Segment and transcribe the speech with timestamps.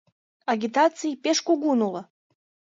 [0.51, 2.01] Агитаций пеш кугун уло.